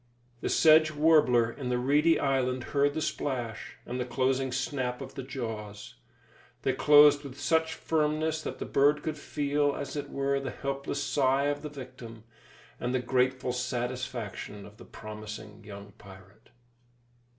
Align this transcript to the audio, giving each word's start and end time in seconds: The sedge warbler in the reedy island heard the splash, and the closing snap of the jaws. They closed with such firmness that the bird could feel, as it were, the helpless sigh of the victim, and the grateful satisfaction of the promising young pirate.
The 0.39 0.49
sedge 0.49 0.89
warbler 0.89 1.51
in 1.51 1.69
the 1.69 1.77
reedy 1.77 2.19
island 2.19 2.63
heard 2.73 2.95
the 2.95 3.03
splash, 3.03 3.77
and 3.85 3.99
the 3.99 4.03
closing 4.03 4.51
snap 4.51 4.99
of 4.99 5.13
the 5.13 5.21
jaws. 5.21 5.93
They 6.63 6.73
closed 6.73 7.23
with 7.23 7.39
such 7.39 7.75
firmness 7.75 8.41
that 8.41 8.57
the 8.57 8.65
bird 8.65 9.03
could 9.03 9.15
feel, 9.19 9.75
as 9.75 9.95
it 9.95 10.09
were, 10.09 10.39
the 10.39 10.49
helpless 10.49 11.03
sigh 11.03 11.43
of 11.49 11.61
the 11.61 11.69
victim, 11.69 12.23
and 12.79 12.95
the 12.95 12.99
grateful 12.99 13.53
satisfaction 13.53 14.65
of 14.65 14.77
the 14.77 14.85
promising 14.85 15.63
young 15.63 15.91
pirate. 15.99 16.49